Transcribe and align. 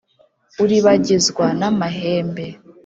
Uribagizwa 0.63 1.45
n' 1.59 1.61
amahembe; 1.69 2.47